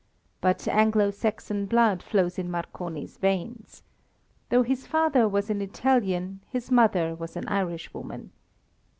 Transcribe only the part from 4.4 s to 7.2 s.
Though his father was an Italian, his mother